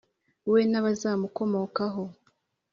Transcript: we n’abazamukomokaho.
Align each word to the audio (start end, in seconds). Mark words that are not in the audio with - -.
we 0.51 0.59
n’abazamukomokaho. 0.71 2.03